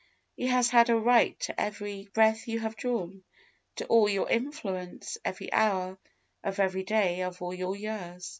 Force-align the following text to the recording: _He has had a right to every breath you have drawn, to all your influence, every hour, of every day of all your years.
_He 0.35 0.47
has 0.47 0.71
had 0.71 0.89
a 0.89 0.95
right 0.95 1.39
to 1.41 1.61
every 1.61 2.09
breath 2.11 2.47
you 2.47 2.59
have 2.61 2.75
drawn, 2.75 3.23
to 3.75 3.85
all 3.85 4.09
your 4.09 4.27
influence, 4.31 5.19
every 5.23 5.53
hour, 5.53 5.99
of 6.43 6.59
every 6.59 6.83
day 6.83 7.21
of 7.21 7.39
all 7.43 7.53
your 7.53 7.75
years. 7.75 8.29